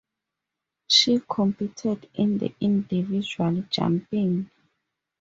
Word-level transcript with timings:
She 0.87 1.21
competed 1.29 2.09
in 2.15 2.39
the 2.39 2.55
individual 2.59 3.63
jumping. 3.69 4.49